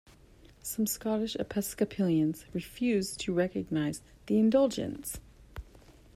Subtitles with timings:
[0.63, 5.19] Some Scottish Episcopalians refused to recognise the Indulgence.